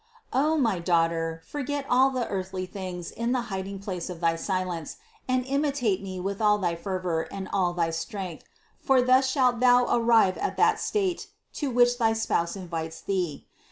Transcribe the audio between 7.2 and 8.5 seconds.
and all thy strength;